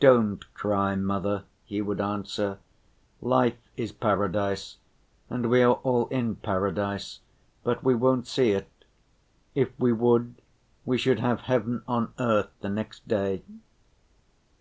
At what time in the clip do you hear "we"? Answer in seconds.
5.48-5.62, 7.84-7.94, 9.78-9.92, 10.84-10.98